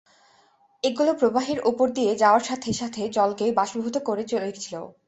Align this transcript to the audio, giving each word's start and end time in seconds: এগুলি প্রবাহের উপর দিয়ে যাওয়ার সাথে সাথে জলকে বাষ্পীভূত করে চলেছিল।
এগুলি 0.83 1.11
প্রবাহের 1.19 1.59
উপর 1.65 1.87
দিয়ে 1.89 2.11
যাওয়ার 2.15 2.43
সাথে 2.49 2.69
সাথে 2.73 3.01
জলকে 3.15 3.45
বাষ্পীভূত 3.57 3.95
করে 4.07 4.23
চলেছিল। 4.31 4.75